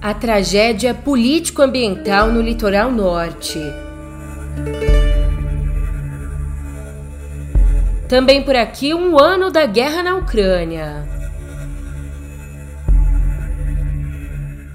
[0.00, 3.58] A tragédia político-ambiental no litoral norte.
[8.08, 11.04] Também por aqui, um ano da guerra na Ucrânia.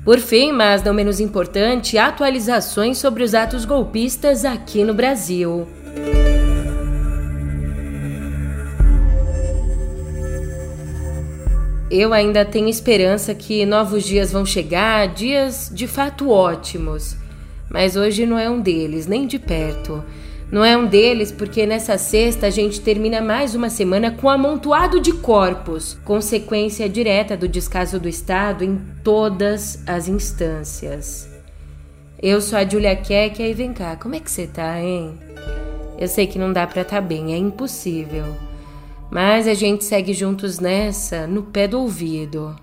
[0.03, 5.65] Por fim, mas não menos importante, atualizações sobre os atos golpistas aqui no Brasil.
[11.95, 17.15] Eu ainda tenho esperança que novos dias vão chegar, dias de fato ótimos.
[17.69, 20.03] Mas hoje não é um deles, nem de perto.
[20.51, 24.31] Não é um deles porque nessa sexta a gente termina mais uma semana com um
[24.31, 31.29] amontoado de corpos, consequência direta do descaso do Estado em todas as instâncias.
[32.19, 35.13] Eu sou a Julia Keck e vem cá, como é que você tá, hein?
[35.99, 38.25] Eu sei que não dá pra tá bem, é impossível.
[39.13, 42.55] Mas a gente segue juntos nessa, no pé do ouvido.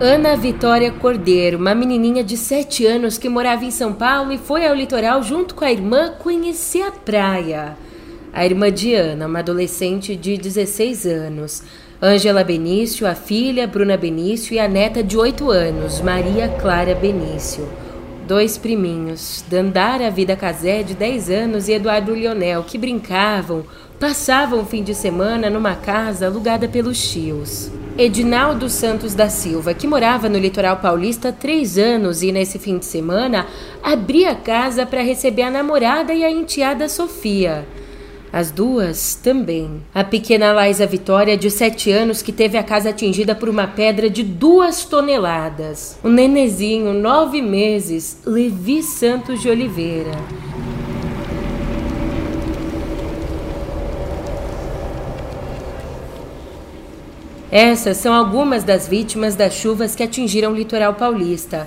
[0.00, 4.66] Ana Vitória Cordeiro, uma menininha de 7 anos que morava em São Paulo e foi
[4.66, 7.76] ao litoral junto com a irmã conhecer a praia.
[8.32, 11.62] A irmã Diana, uma adolescente de 16 anos.
[12.00, 17.68] Ângela Benício, a filha Bruna Benício e a neta de 8 anos, Maria Clara Benício.
[18.24, 23.64] Dois priminhos, Dandara Vida Casé, de 10 anos, e Eduardo Lionel, que brincavam,
[23.98, 27.68] passavam o fim de semana numa casa alugada pelos tios.
[27.96, 32.78] Edinaldo Santos da Silva, que morava no litoral paulista há três anos e nesse fim
[32.78, 33.44] de semana
[33.82, 37.66] abria a casa para receber a namorada e a enteada Sofia.
[38.32, 39.82] As duas também.
[39.94, 44.10] A pequena Laísa Vitória, de 7 anos, que teve a casa atingida por uma pedra
[44.10, 45.98] de duas toneladas.
[46.04, 50.12] O nenezinho, nove meses, Levi Santos de Oliveira.
[57.50, 61.66] Essas são algumas das vítimas das chuvas que atingiram o litoral paulista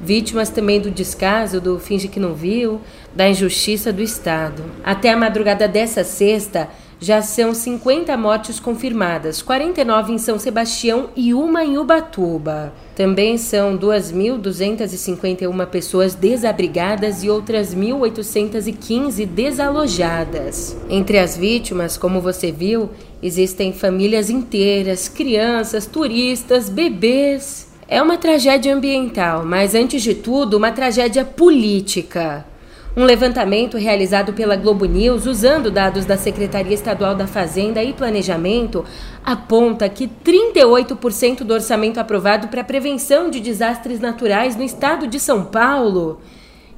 [0.00, 2.80] vítimas também do descaso, do finge que não viu,
[3.14, 4.64] da injustiça do Estado.
[4.84, 6.68] Até a madrugada dessa sexta,
[7.00, 12.72] já são 50 mortes confirmadas, 49 em São Sebastião e uma em Ubatuba.
[12.96, 20.76] Também são 2.251 pessoas desabrigadas e outras 1.815 desalojadas.
[20.90, 22.90] Entre as vítimas, como você viu,
[23.22, 27.67] existem famílias inteiras, crianças, turistas, bebês.
[27.90, 32.44] É uma tragédia ambiental, mas antes de tudo, uma tragédia política.
[32.94, 38.84] Um levantamento realizado pela Globo News, usando dados da Secretaria Estadual da Fazenda e Planejamento,
[39.24, 45.46] aponta que 38% do orçamento aprovado para prevenção de desastres naturais no estado de São
[45.46, 46.20] Paulo.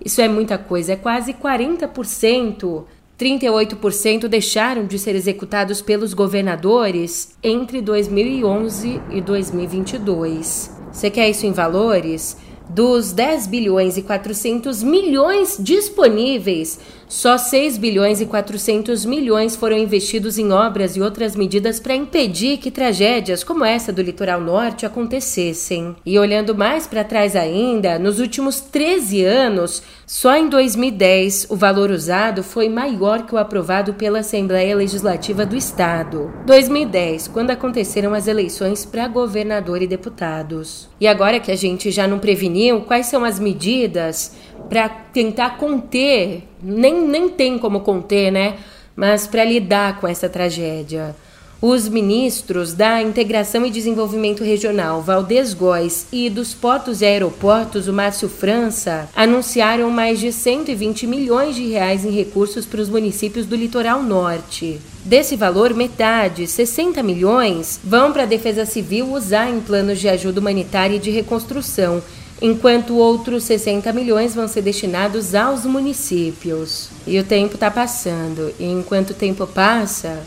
[0.04, 2.84] Isso é muita coisa, é quase 40%.
[3.18, 10.79] 38% deixaram de ser executados pelos governadores entre 2011 e 2022.
[10.92, 12.36] Você quer isso em valores?
[12.68, 16.78] Dos 10 bilhões e 400 milhões disponíveis,
[17.10, 22.58] só 6 bilhões e 400 milhões foram investidos em obras e outras medidas para impedir
[22.58, 25.96] que tragédias como essa do litoral norte acontecessem.
[26.06, 31.90] E olhando mais para trás ainda, nos últimos 13 anos, só em 2010 o valor
[31.90, 36.32] usado foi maior que o aprovado pela Assembleia Legislativa do Estado.
[36.46, 40.88] 2010, quando aconteceram as eleições para governador e deputados.
[41.00, 44.32] E agora que a gente já não preveniu, quais são as medidas
[44.68, 48.58] para tentar conter, nem, nem tem como conter, né?
[48.94, 51.14] Mas para lidar com essa tragédia.
[51.62, 57.92] Os ministros da Integração e Desenvolvimento Regional, Valdez Góes, e dos Portos e Aeroportos, o
[57.92, 63.56] Márcio França, anunciaram mais de 120 milhões de reais em recursos para os municípios do
[63.56, 64.80] litoral norte.
[65.04, 70.40] Desse valor, metade, 60 milhões, vão para a Defesa Civil usar em planos de ajuda
[70.40, 72.02] humanitária e de reconstrução
[72.40, 76.88] enquanto outros 60 milhões vão ser destinados aos municípios.
[77.06, 80.22] E o tempo está passando, e enquanto o tempo passa,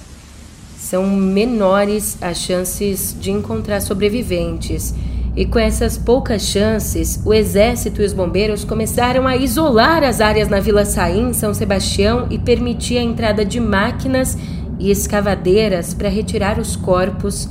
[0.78, 4.94] são menores as chances de encontrar sobreviventes.
[5.36, 10.48] E com essas poucas chances, o exército e os bombeiros começaram a isolar as áreas
[10.48, 14.38] na Vila Saim, São Sebastião e permitir a entrada de máquinas
[14.78, 17.50] e escavadeiras para retirar os corpos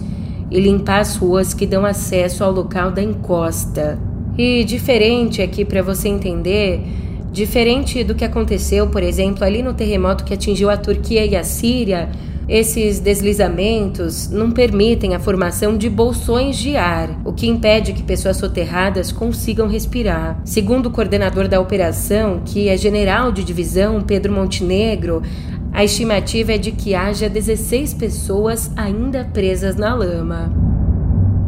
[0.48, 4.11] e limpar as ruas que dão acesso ao local da encosta.
[4.36, 6.80] E diferente aqui para você entender,
[7.30, 11.44] diferente do que aconteceu, por exemplo, ali no terremoto que atingiu a Turquia e a
[11.44, 12.08] Síria,
[12.48, 18.36] esses deslizamentos não permitem a formação de bolsões de ar, o que impede que pessoas
[18.36, 20.40] soterradas consigam respirar.
[20.44, 25.22] Segundo o coordenador da operação, que é general de divisão Pedro Montenegro,
[25.74, 30.71] A estimativa é de que haja 16 pessoas ainda presas na lama.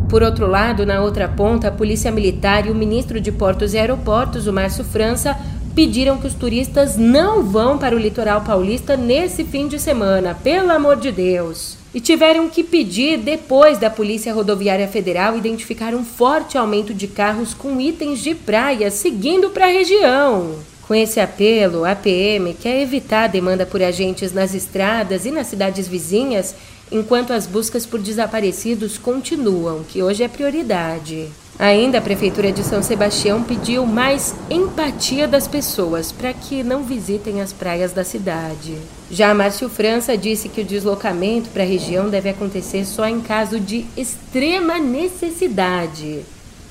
[0.09, 3.79] Por outro lado, na outra ponta, a Polícia Militar e o ministro de Portos e
[3.79, 5.37] Aeroportos, o Márcio França,
[5.75, 10.71] pediram que os turistas não vão para o litoral paulista nesse fim de semana, pelo
[10.71, 11.77] amor de Deus.
[11.93, 17.55] E tiveram que pedir depois da Polícia Rodoviária Federal identificar um forte aumento de carros
[17.55, 20.57] com itens de praia seguindo para a região.
[20.87, 25.47] Com esse apelo, a PM quer evitar a demanda por agentes nas estradas e nas
[25.47, 26.55] cidades vizinhas,
[26.95, 31.29] enquanto as buscas por desaparecidos continuam, que hoje é prioridade.
[31.59, 37.41] Ainda a Prefeitura de São Sebastião pediu mais empatia das pessoas para que não visitem
[37.41, 38.77] as praias da cidade.
[39.11, 43.59] Já Márcio França disse que o deslocamento para a região deve acontecer só em caso
[43.59, 46.23] de extrema necessidade.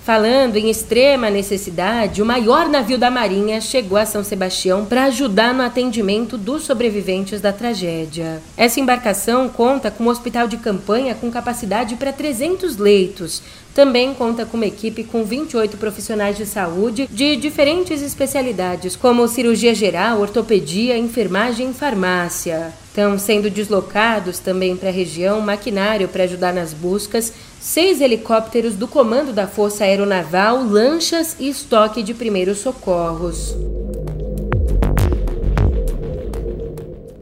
[0.03, 5.53] Falando em extrema necessidade, o maior navio da Marinha chegou a São Sebastião para ajudar
[5.53, 8.41] no atendimento dos sobreviventes da tragédia.
[8.57, 13.41] Essa embarcação conta com um hospital de campanha com capacidade para 300 leitos.
[13.73, 19.73] Também conta com uma equipe com 28 profissionais de saúde de diferentes especialidades, como cirurgia
[19.73, 22.73] geral, ortopedia, enfermagem e farmácia.
[22.89, 27.33] Estão sendo deslocados também para a região maquinário para ajudar nas buscas,
[27.63, 33.55] seis helicópteros do Comando da Força Aeronaval, lanchas e estoque de primeiros socorros.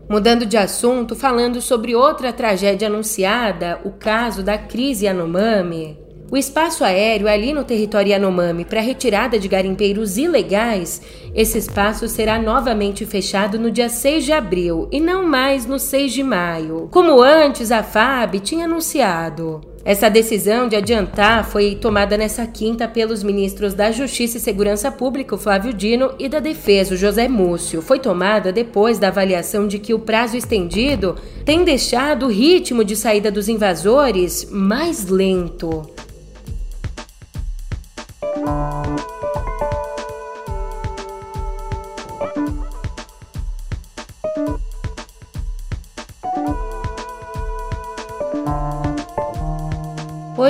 [0.10, 6.00] Mudando de assunto, falando sobre outra tragédia anunciada, o caso da crise Yanomami.
[6.32, 11.04] O espaço aéreo ali no território Yanomami para retirada de garimpeiros ilegais,
[11.36, 16.12] esse espaço será novamente fechado no dia 6 de abril e não mais no 6
[16.12, 19.71] de maio, como antes a FAB tinha anunciado.
[19.84, 25.38] Essa decisão de adiantar foi tomada nessa quinta pelos ministros da Justiça e Segurança Pública,
[25.38, 27.82] Flávio Dino, e da Defesa, José Múcio.
[27.82, 32.96] Foi tomada depois da avaliação de que o prazo estendido tem deixado o ritmo de
[32.96, 35.90] saída dos invasores mais lento.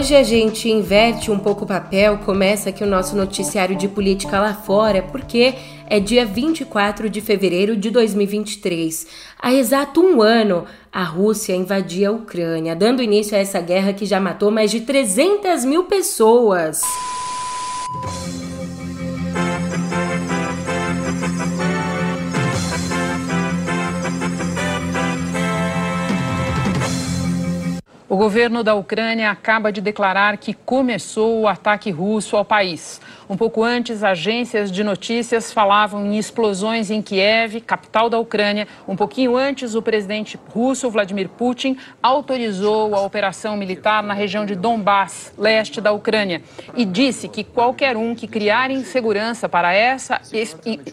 [0.01, 4.39] Hoje a gente inverte um pouco o papel, começa aqui o nosso noticiário de política
[4.39, 5.53] lá fora, porque
[5.86, 9.06] é dia 24 de fevereiro de 2023.
[9.39, 14.07] Há exato um ano, a Rússia invadia a Ucrânia, dando início a essa guerra que
[14.07, 16.81] já matou mais de 300 mil pessoas.
[28.12, 33.00] O governo da Ucrânia acaba de declarar que começou o ataque russo ao país.
[33.30, 38.68] Um pouco antes, agências de notícias falavam em explosões em Kiev, capital da Ucrânia.
[38.86, 44.56] Um pouquinho antes, o presidente russo Vladimir Putin autorizou a operação militar na região de
[44.57, 46.42] Donbass, leste da Ucrânia,
[46.75, 50.19] e disse que qualquer um que criar insegurança para essa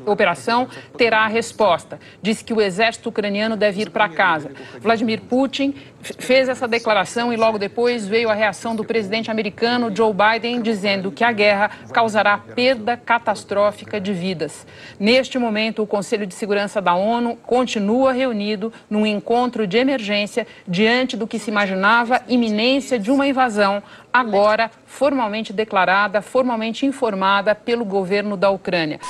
[0.06, 1.98] operação terá a resposta.
[2.22, 4.52] Disse que o exército ucraniano deve ir para casa.
[4.80, 10.12] Vladimir Putin fez essa declaração e logo depois veio a reação do presidente americano Joe
[10.12, 14.66] Biden dizendo que a guerra causará perda catastrófica de vidas.
[15.00, 21.16] Neste momento, o Conselho de Segurança da ONU continua reunido num encontro de emergência diante
[21.16, 28.36] do que se imaginava iminência de uma invasão, agora formalmente declarada, formalmente informada pelo governo
[28.36, 29.00] da Ucrânia.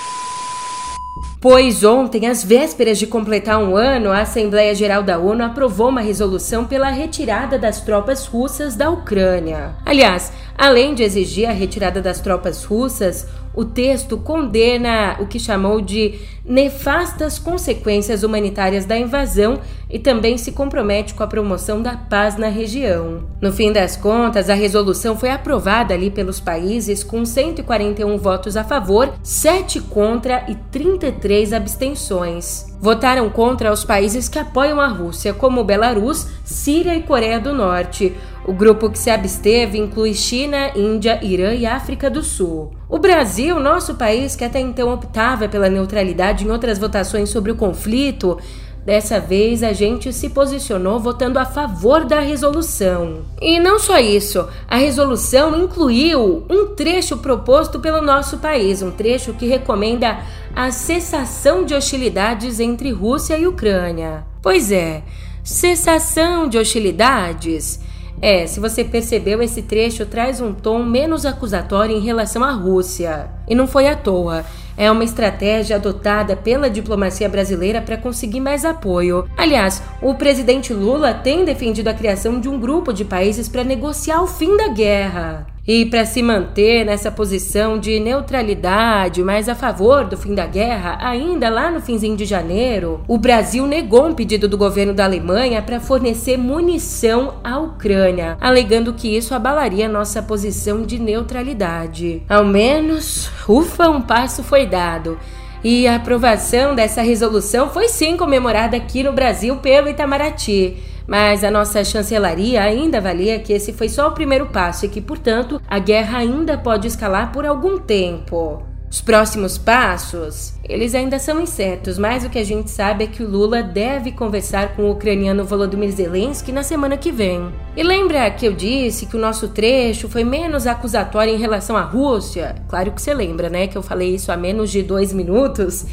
[1.41, 6.01] Pois ontem, às vésperas de completar um ano, a Assembleia Geral da ONU aprovou uma
[6.01, 9.77] resolução pela retirada das tropas russas da Ucrânia.
[9.87, 15.81] Aliás, além de exigir a retirada das tropas russas, o texto condena o que chamou
[15.81, 19.59] de nefastas consequências humanitárias da invasão
[19.91, 23.25] e também se compromete com a promoção da paz na região.
[23.41, 28.65] No fim das contas, a resolução foi aprovada ali pelos países com 141 votos a
[28.65, 32.67] favor, 7 contra e 33 abstenções.
[32.81, 38.15] Votaram contra os países que apoiam a Rússia, como Belarus, Síria e Coreia do Norte.
[38.47, 42.73] O grupo que se absteve inclui China, Índia, Irã e África do Sul.
[42.89, 47.57] O Brasil, nosso país que até então optava pela neutralidade em outras votações sobre o
[47.57, 48.39] conflito,
[48.85, 53.25] Dessa vez a gente se posicionou votando a favor da resolução.
[53.41, 59.35] E não só isso, a resolução incluiu um trecho proposto pelo nosso país, um trecho
[59.35, 60.19] que recomenda
[60.57, 64.25] a cessação de hostilidades entre Rússia e Ucrânia.
[64.43, 65.03] Pois é,
[65.45, 67.81] cessação de hostilidades
[68.21, 73.31] É, se você percebeu, esse trecho traz um tom menos acusatório em relação à Rússia.
[73.47, 74.45] E não foi à toa.
[74.79, 79.29] É uma estratégia adotada pela diplomacia brasileira para conseguir mais apoio.
[79.37, 84.23] Aliás, o presidente Lula tem defendido a criação de um grupo de países para negociar
[84.23, 85.58] o fim da guerra.
[85.69, 90.97] E para se manter nessa posição de neutralidade, mais a favor do fim da guerra,
[90.99, 95.61] ainda lá no finzinho de janeiro, o Brasil negou um pedido do governo da Alemanha
[95.61, 102.23] para fornecer munição à Ucrânia, alegando que isso abalaria nossa posição de neutralidade.
[102.31, 105.19] Ao menos, ufa, um passo foi dado.
[105.63, 110.79] E a aprovação dessa resolução foi sim comemorada aqui no Brasil pelo Itamaraty.
[111.09, 115.01] Mas a nossa chancelaria ainda avalia que esse foi só o primeiro passo e que,
[115.01, 118.63] portanto, a guerra ainda pode escalar por algum tempo.
[118.91, 123.23] Os próximos passos, eles ainda são incertos, mas o que a gente sabe é que
[123.23, 127.53] o Lula deve conversar com o ucraniano Volodymyr Zelensky na semana que vem.
[127.75, 131.83] E lembra que eu disse que o nosso trecho foi menos acusatório em relação à
[131.83, 132.55] Rússia?
[132.69, 135.87] Claro que você lembra, né, que eu falei isso há menos de dois minutos.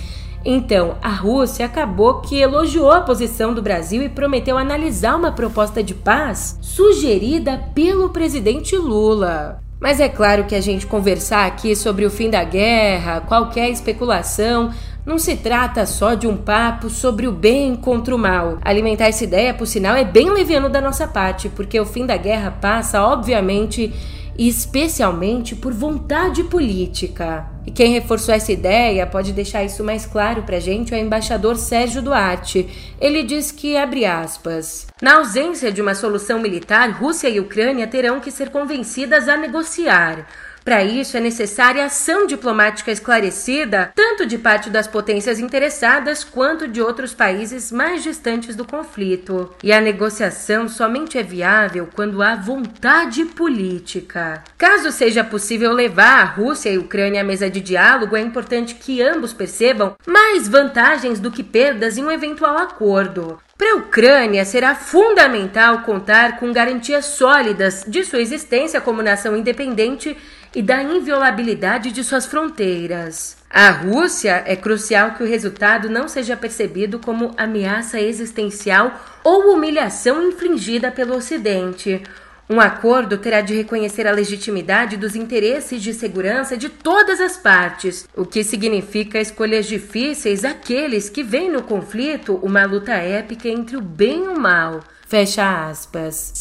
[0.46, 5.82] Então, a Rússia acabou que elogiou a posição do Brasil e prometeu analisar uma proposta
[5.82, 9.60] de paz sugerida pelo presidente Lula.
[9.80, 14.72] Mas é claro que a gente conversar aqui sobre o fim da guerra, qualquer especulação,
[15.04, 18.60] não se trata só de um papo sobre o bem contra o mal.
[18.62, 22.18] Alimentar essa ideia, por sinal, é bem leviano da nossa parte, porque o fim da
[22.18, 23.92] guerra passa, obviamente,
[24.38, 27.55] e especialmente por vontade política.
[27.66, 31.02] E quem reforçou essa ideia pode deixar isso mais claro para a gente é o
[31.02, 32.70] embaixador Sérgio Duarte.
[33.02, 38.20] Ele diz que, abre aspas, na ausência de uma solução militar, Rússia e Ucrânia terão
[38.20, 40.28] que ser convencidas a negociar.
[40.66, 46.82] Para isso, é necessária ação diplomática esclarecida, tanto de parte das potências interessadas quanto de
[46.82, 49.54] outros países mais distantes do conflito.
[49.64, 54.44] E a negociação somente é viável quando há vontade política.
[54.58, 58.74] Caso seja possível levar a Rússia e a Ucrânia à mesa de diálogo, é importante
[58.74, 63.38] que ambos percebam mais vantagens do que perdas em um eventual acordo.
[63.58, 70.18] Para a Ucrânia, será fundamental contar com garantias sólidas de sua existência como nação independente
[70.54, 73.38] e da inviolabilidade de suas fronteiras.
[73.50, 78.92] A Rússia é crucial que o resultado não seja percebido como ameaça existencial
[79.24, 82.04] ou humilhação infligida pelo Ocidente.
[82.48, 88.08] Um acordo terá de reconhecer a legitimidade dos interesses de segurança de todas as partes,
[88.16, 93.82] o que significa escolhas difíceis àqueles que veem no conflito uma luta épica entre o
[93.82, 94.82] bem e o mal.
[95.08, 96.34] Fecha aspas.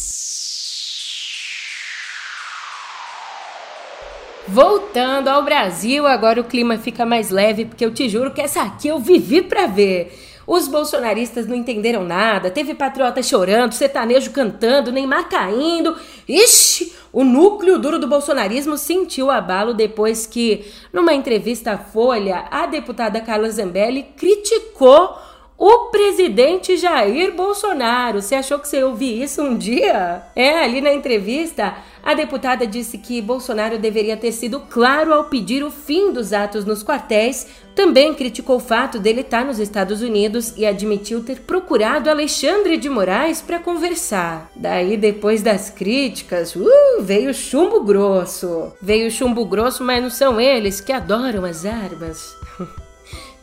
[4.47, 8.61] Voltando ao Brasil, agora o clima fica mais leve, porque eu te juro que essa
[8.61, 10.24] aqui eu vivi pra ver.
[10.47, 15.95] Os bolsonaristas não entenderam nada, teve patriota chorando, sertanejo cantando, Neymar caindo.
[16.27, 22.65] Ixi, o núcleo duro do bolsonarismo sentiu abalo depois que, numa entrevista à Folha, a
[22.67, 25.17] deputada Carla Zambelli criticou
[25.57, 28.21] o presidente Jair Bolsonaro.
[28.21, 30.21] Você achou que você ouviu isso um dia?
[30.35, 35.63] É, ali na entrevista, a deputada disse que Bolsonaro deveria ter sido claro ao pedir
[35.63, 37.47] o fim dos atos nos quartéis.
[37.73, 42.89] Também criticou o fato dele estar nos Estados Unidos e admitiu ter procurado Alexandre de
[42.89, 44.49] Moraes para conversar.
[44.55, 46.69] Daí, depois das críticas, uh,
[47.01, 48.71] veio chumbo grosso.
[48.81, 52.35] Veio chumbo grosso, mas não são eles que adoram as armas.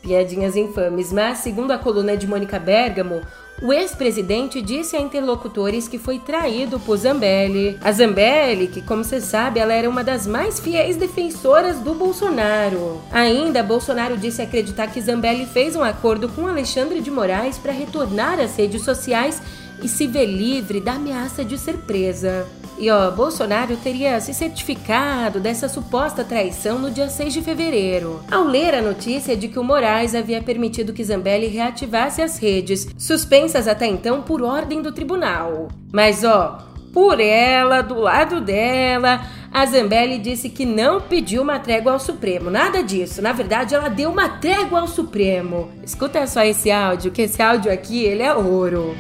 [0.02, 3.23] Piadinhas infames, mas segundo a coluna de Mônica Bergamo,
[3.62, 7.78] o ex-presidente disse a interlocutores que foi traído por Zambelli.
[7.80, 13.00] A Zambelli, que como você sabe, ela era uma das mais fiéis defensoras do Bolsonaro.
[13.12, 18.40] Ainda, Bolsonaro disse acreditar que Zambelli fez um acordo com Alexandre de Moraes para retornar
[18.40, 19.40] às redes sociais
[19.80, 22.44] e se ver livre da ameaça de ser presa.
[22.82, 28.42] E ó, Bolsonaro teria se certificado dessa suposta traição no dia 6 de fevereiro, ao
[28.42, 33.68] ler a notícia de que o Moraes havia permitido que Zambelli reativasse as redes, suspensas
[33.68, 35.68] até então por ordem do tribunal.
[35.92, 36.58] Mas ó,
[36.92, 42.50] por ela, do lado dela, a Zambelli disse que não pediu uma trégua ao Supremo.
[42.50, 43.22] Nada disso.
[43.22, 45.70] Na verdade, ela deu uma trégua ao Supremo.
[45.84, 48.92] Escuta só esse áudio, que esse áudio aqui, ele é ouro.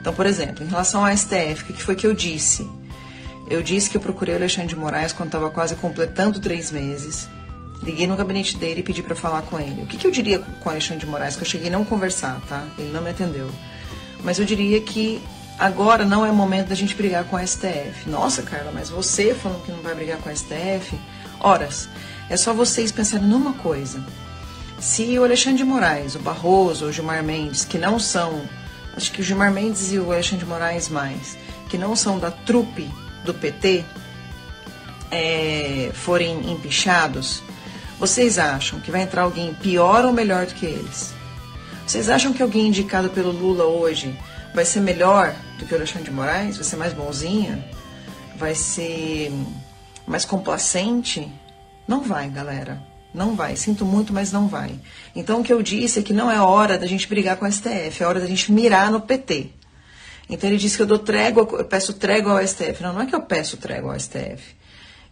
[0.00, 2.68] Então, por exemplo, em relação ao STF, o que foi que eu disse?
[3.50, 7.28] Eu disse que eu procurei o Alexandre de Moraes quando estava quase completando três meses.
[7.82, 9.82] Liguei no gabinete dele e pedi para falar com ele.
[9.82, 11.36] O que, que, eu diria com o Alexandre de Moraes?
[11.36, 12.64] Que eu cheguei a não conversar, tá?
[12.78, 13.50] Ele não me atendeu.
[14.22, 15.20] Mas eu diria que
[15.58, 18.08] agora não é momento da gente brigar com o STF.
[18.08, 20.98] Nossa, Carla, mas você falando que não vai brigar com o STF?
[21.40, 21.88] Horas.
[22.28, 24.00] É só vocês pensarem numa coisa.
[24.78, 28.42] Se o Alexandre de Moraes, o Barroso, o Gilmar Mendes, que não são
[28.96, 31.36] acho que o Gilmar Mendes e o Alexandre de Moraes mais,
[31.68, 32.90] que não são da trupe
[33.24, 33.84] do PT,
[35.10, 37.42] é, forem empichados,
[37.98, 41.12] vocês acham que vai entrar alguém pior ou melhor do que eles?
[41.86, 44.16] Vocês acham que alguém indicado pelo Lula hoje
[44.54, 46.56] vai ser melhor do que o Alexandre de Moraes?
[46.56, 47.62] Vai ser mais bonzinho?
[48.36, 49.32] Vai ser
[50.06, 51.30] mais complacente?
[51.86, 52.80] Não vai, galera.
[53.12, 53.56] Não vai.
[53.56, 54.72] Sinto muito, mas não vai.
[55.14, 57.52] Então o que eu disse é que não é hora da gente brigar com o
[57.52, 59.50] STF, é hora da gente mirar no PT.
[60.28, 62.82] Então ele disse que eu dou trégua, eu peço trégua ao STF.
[62.82, 64.60] Não, não é que eu peço trégua ao STF.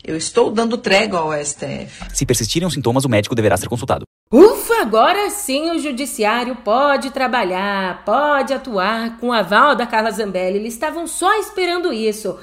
[0.05, 2.05] Eu estou dando trégua ao STF.
[2.15, 4.05] Se persistirem os sintomas, o médico deverá ser consultado.
[4.31, 10.59] Ufa, agora sim o judiciário pode trabalhar, pode atuar com o aval da Carla Zambelli.
[10.59, 12.39] Eles estavam só esperando isso.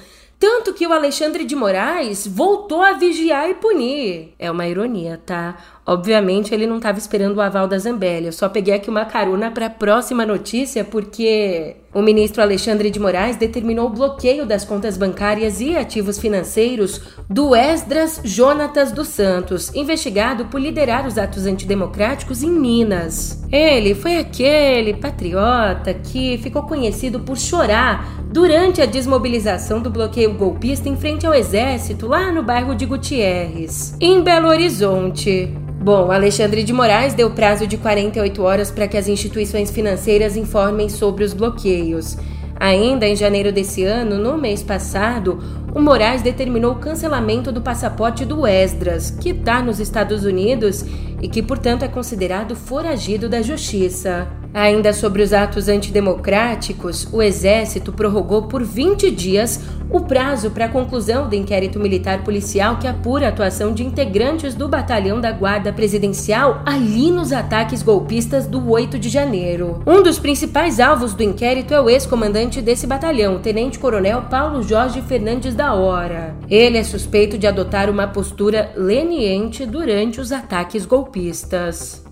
[0.46, 4.36] Tanto que o Alexandre de Moraes voltou a vigiar e punir.
[4.38, 5.58] É uma ironia, tá?
[5.88, 8.26] Obviamente ele não estava esperando o aval da Zambelli.
[8.26, 13.00] Eu só peguei aqui uma carona para a próxima notícia porque o ministro Alexandre de
[13.00, 17.00] Moraes determinou o bloqueio das contas bancárias e ativos financeiros
[17.30, 23.46] do Esdras Jonatas dos Santos, investigado por liderar os atos antidemocráticos em Minas.
[23.52, 30.90] Ele foi aquele patriota que ficou conhecido por chorar durante a desmobilização do bloqueio golpista
[30.90, 35.54] em frente ao exército lá no bairro de Gutierrez, em Belo Horizonte.
[35.86, 40.90] Bom, Alexandre de Moraes deu prazo de 48 horas para que as instituições financeiras informem
[40.90, 42.18] sobre os bloqueios.
[42.60, 45.38] Ainda em janeiro desse ano, no mês passado,
[45.76, 50.84] o Moraes determinou o cancelamento do passaporte do Esdras, que está nos Estados Unidos
[51.22, 54.28] e que, portanto, é considerado foragido da justiça.
[54.56, 59.60] Ainda sobre os atos antidemocráticos, o Exército prorrogou por 20 dias
[59.90, 64.56] o prazo para a conclusão do inquérito militar policial que apura a atuação de integrantes
[64.56, 69.84] do batalhão da Guarda Presidencial ali nos ataques golpistas do 8 de janeiro.
[69.86, 75.54] Um dos principais alvos do inquérito é o ex-comandante desse batalhão, tenente-coronel Paulo Jorge Fernandes
[75.54, 76.34] da Hora.
[76.50, 82.05] Ele é suspeito de adotar uma postura leniente durante os ataques golpistas.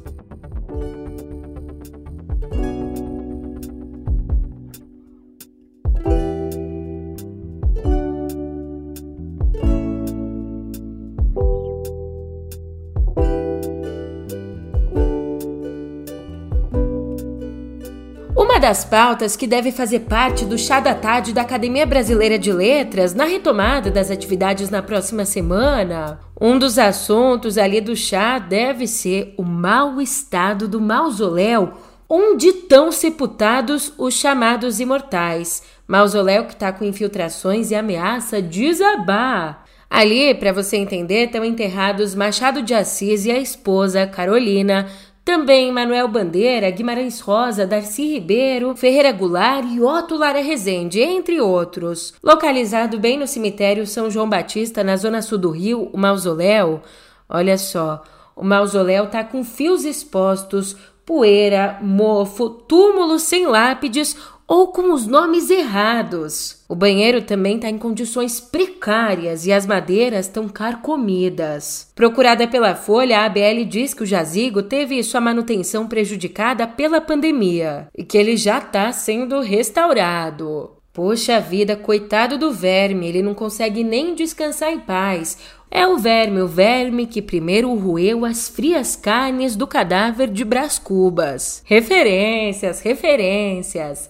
[18.64, 23.14] Das pautas que deve fazer parte do chá da tarde da Academia Brasileira de Letras
[23.14, 29.36] na retomada das atividades na próxima semana, um dos assuntos ali do chá deve ser
[29.38, 31.74] o mau estado do mausoléu
[32.08, 35.62] onde estão sepultados os chamados imortais.
[35.86, 39.66] Mausoléu que está com infiltrações e ameaça desabar.
[39.90, 44.88] Ali, para você entender, estão enterrados Machado de Assis e a esposa Carolina,
[45.26, 52.14] também Manuel Bandeira, Guimarães Rosa, Darcy Ribeiro, Ferreira Goulart e Otto Lara Rezende, entre outros.
[52.22, 56.82] Localizado bem no cemitério São João Batista, na zona sul do Rio, o mausoléu,
[57.30, 58.04] olha só,
[58.36, 65.50] o mausoléu tá com fios expostos, poeira, mofo, túmulos sem lápides, ou com os nomes
[65.50, 66.64] errados.
[66.68, 71.92] O banheiro também está em condições precárias e as madeiras estão carcomidas.
[71.96, 77.88] Procurada pela Folha, a ABL diz que o jazigo teve sua manutenção prejudicada pela pandemia
[77.96, 80.72] e que ele já está sendo restaurado.
[80.94, 85.40] Poxa vida, coitado do verme, ele não consegue nem descansar em paz.
[85.72, 90.78] É o verme, o verme que primeiro roeu as frias carnes do cadáver de Brás
[90.78, 91.64] Cubas.
[91.66, 94.08] Referências, referências.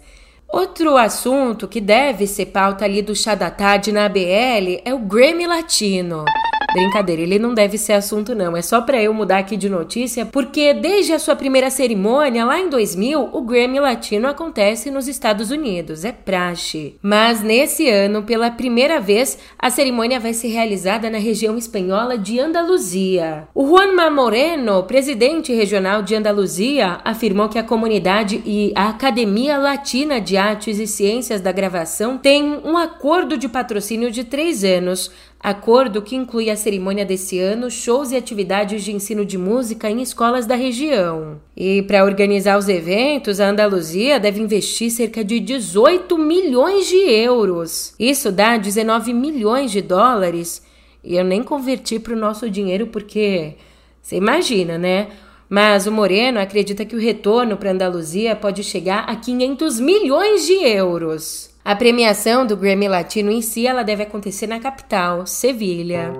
[0.53, 4.99] Outro assunto que deve ser pauta ali do chá da tarde na ABL é o
[4.99, 6.25] Grammy Latino.
[6.73, 10.25] Brincadeira, ele não deve ser assunto não, é só para eu mudar aqui de notícia,
[10.25, 15.51] porque desde a sua primeira cerimônia, lá em 2000, o Grammy Latino acontece nos Estados
[15.51, 16.95] Unidos, é praxe.
[16.99, 22.39] Mas nesse ano, pela primeira vez, a cerimônia vai ser realizada na região espanhola de
[22.39, 23.47] Andaluzia.
[23.53, 30.19] O Juanma Moreno, presidente regional de Andaluzia, afirmou que a comunidade e a Academia Latina
[30.19, 35.11] de Artes e Ciências da Gravação têm um acordo de patrocínio de três anos
[35.43, 40.01] Acordo que inclui a cerimônia desse ano, shows e atividades de ensino de música em
[40.01, 41.41] escolas da região.
[41.53, 47.93] E para organizar os eventos, a Andaluzia deve investir cerca de 18 milhões de euros.
[47.99, 50.63] Isso dá 19 milhões de dólares.
[51.03, 53.55] E eu nem converti para o nosso dinheiro porque
[54.01, 55.09] você imagina, né?
[55.49, 60.53] Mas o Moreno acredita que o retorno para Andaluzia pode chegar a 500 milhões de
[60.53, 61.52] euros.
[61.65, 66.11] A premiação do Grammy Latino em si ela deve acontecer na capital, Sevilha.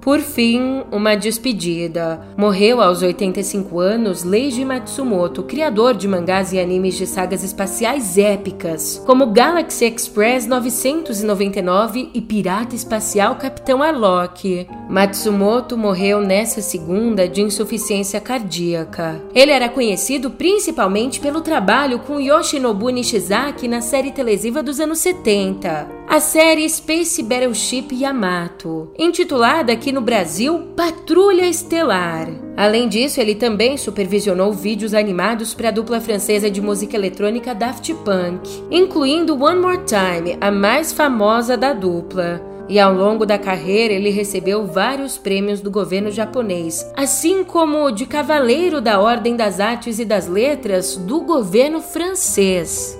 [0.00, 2.20] Por fim, uma despedida.
[2.36, 9.02] Morreu aos 85 anos Leiji Matsumoto, criador de mangás e animes de sagas espaciais épicas,
[9.04, 14.66] como Galaxy Express 999 e Pirata Espacial Capitão Arlok.
[14.88, 19.20] Matsumoto morreu nessa segunda de insuficiência cardíaca.
[19.34, 25.99] Ele era conhecido principalmente pelo trabalho com Yoshinobu Nishizaki na série televisiva dos anos 70
[26.10, 32.28] a série Space Battleship Yamato, intitulada aqui no Brasil Patrulha Estelar.
[32.56, 37.94] Além disso, ele também supervisionou vídeos animados para a dupla francesa de música eletrônica Daft
[38.04, 38.40] Punk,
[38.72, 42.42] incluindo One More Time, a mais famosa da dupla.
[42.68, 48.04] E ao longo da carreira ele recebeu vários prêmios do governo japonês, assim como de
[48.04, 52.99] Cavaleiro da Ordem das Artes e das Letras do governo francês.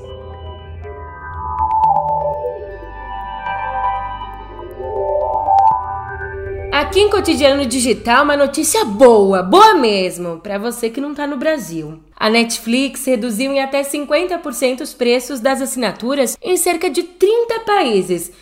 [6.81, 11.37] Aqui em Cotidiano Digital, uma notícia boa, boa mesmo, para você que não tá no
[11.37, 12.01] Brasil.
[12.17, 18.33] A Netflix reduziu em até 50% os preços das assinaturas em cerca de 30 países.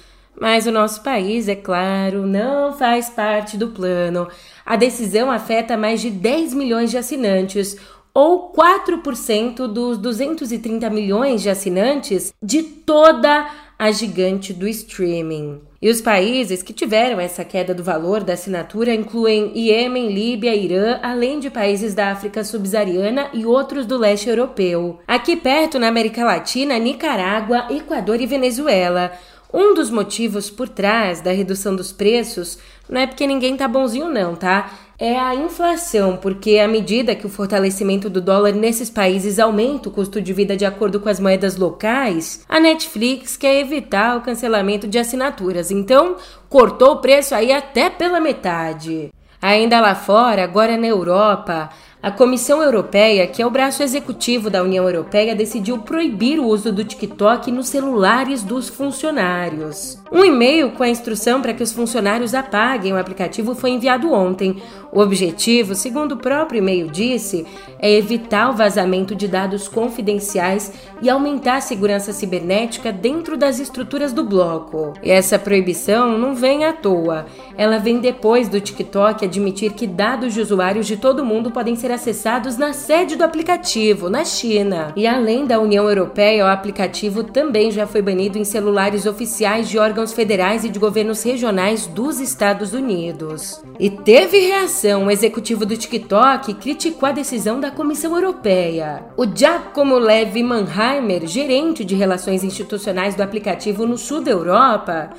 [0.40, 4.28] Mas o nosso país, é claro, não faz parte do plano.
[4.64, 7.76] A decisão afeta mais de 10 milhões de assinantes,
[8.14, 15.60] ou 4% dos 230 milhões de assinantes de toda a gigante do streaming.
[15.80, 20.98] E os países que tiveram essa queda do valor da assinatura incluem Iêmen, Líbia, Irã,
[21.00, 24.98] além de países da África subsaariana e outros do leste europeu.
[25.06, 29.12] Aqui perto, na América Latina, Nicarágua, Equador e Venezuela.
[29.54, 34.08] Um dos motivos por trás da redução dos preços não é porque ninguém tá bonzinho,
[34.08, 34.87] não, tá?
[34.98, 39.92] É a inflação, porque à medida que o fortalecimento do dólar nesses países aumenta o
[39.92, 44.88] custo de vida de acordo com as moedas locais, a Netflix quer evitar o cancelamento
[44.88, 46.16] de assinaturas, então
[46.48, 49.12] cortou o preço aí até pela metade.
[49.40, 51.70] Ainda lá fora, agora na Europa,
[52.08, 56.72] a Comissão Europeia, que é o braço executivo da União Europeia, decidiu proibir o uso
[56.72, 59.98] do TikTok nos celulares dos funcionários.
[60.10, 64.56] Um e-mail com a instrução para que os funcionários apaguem o aplicativo foi enviado ontem.
[64.90, 67.46] O objetivo, segundo o próprio e-mail disse,
[67.78, 74.14] é evitar o vazamento de dados confidenciais e aumentar a segurança cibernética dentro das estruturas
[74.14, 74.94] do bloco.
[75.02, 77.26] E essa proibição não vem à toa.
[77.54, 81.92] Ela vem depois do TikTok admitir que dados de usuários de todo mundo podem ser
[81.98, 84.92] acessados na sede do aplicativo, na China.
[84.94, 89.78] E além da União Europeia, o aplicativo também já foi banido em celulares oficiais de
[89.78, 93.60] órgãos federais e de governos regionais dos Estados Unidos.
[93.80, 95.06] E teve reação.
[95.06, 99.02] O executivo do TikTok criticou a decisão da Comissão Europeia.
[99.16, 105.10] O Giacomo Levi Mannheimer, gerente de relações institucionais do aplicativo no sul da Europa,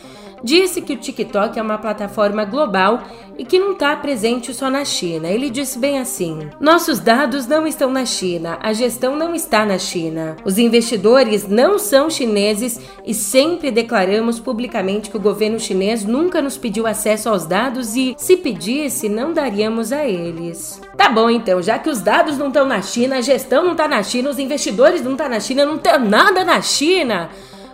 [0.43, 3.03] disse que o TikTok é uma plataforma global
[3.37, 5.29] e que não está presente só na China.
[5.29, 9.77] Ele disse bem assim: Nossos dados não estão na China, a gestão não está na
[9.77, 10.35] China.
[10.43, 16.57] Os investidores não são chineses e sempre declaramos publicamente que o governo chinês nunca nos
[16.57, 20.81] pediu acesso aos dados e, se pedisse, não daríamos a eles.
[20.97, 23.87] Tá bom então, já que os dados não estão na China, a gestão não está
[23.87, 27.29] na China, os investidores não estão tá na China, não tem nada na China.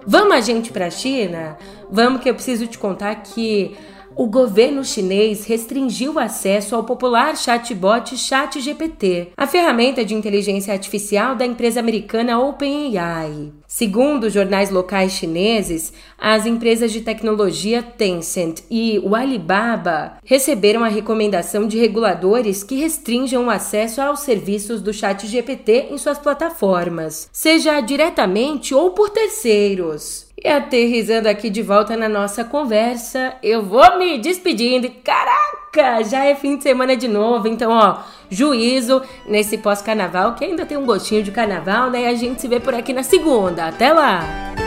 [0.07, 1.57] Vamos a gente para a China?
[1.89, 3.75] Vamos que eu preciso te contar que
[4.17, 11.35] o governo chinês restringiu o acesso ao popular chatbot ChatGPT, a ferramenta de inteligência artificial
[11.35, 13.51] da empresa americana OpenAI.
[13.67, 21.67] Segundo jornais locais chineses, as empresas de tecnologia Tencent e o Alibaba receberam a recomendação
[21.67, 28.73] de reguladores que restringam o acesso aos serviços do ChatGPT em suas plataformas, seja diretamente
[28.73, 30.24] ou por terceiros.
[30.45, 34.87] E aterrizando aqui de volta na nossa conversa, eu vou me despedindo.
[35.03, 37.97] Caraca, já é fim de semana de novo, então ó,
[38.29, 42.03] juízo nesse pós-carnaval, que ainda tem um gostinho de carnaval, né?
[42.03, 43.65] E a gente se vê por aqui na segunda.
[43.65, 44.64] Até lá!